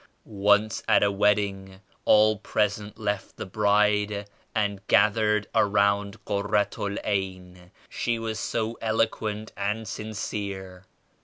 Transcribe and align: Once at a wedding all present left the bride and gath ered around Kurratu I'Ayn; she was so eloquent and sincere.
Once 0.25 0.81
at 0.87 1.03
a 1.03 1.11
wedding 1.11 1.79
all 2.05 2.37
present 2.39 2.97
left 2.99 3.37
the 3.37 3.45
bride 3.45 4.27
and 4.55 4.81
gath 4.87 5.13
ered 5.13 5.45
around 5.53 6.25
Kurratu 6.25 6.97
I'Ayn; 7.05 7.69
she 7.87 8.17
was 8.17 8.39
so 8.39 8.79
eloquent 8.81 9.51
and 9.55 9.87
sincere. 9.87 10.85